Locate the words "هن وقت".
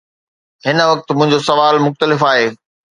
0.67-1.07